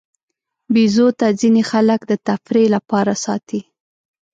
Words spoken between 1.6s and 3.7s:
خلک د تفریح لپاره ساتي.